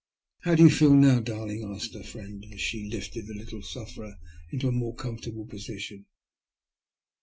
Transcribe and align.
"How 0.45 0.55
do 0.55 0.63
you 0.63 0.71
feel 0.71 0.95
now, 0.95 1.19
darling?" 1.19 1.63
asked 1.75 1.93
her 1.93 2.01
friend, 2.01 2.43
as 2.51 2.59
she 2.59 2.89
lifted 2.89 3.27
the 3.27 3.35
little 3.35 3.61
sufferer 3.61 4.15
into 4.51 4.67
a 4.67 4.71
more 4.71 4.95
comfortable 4.95 5.45
position. 5.45 6.07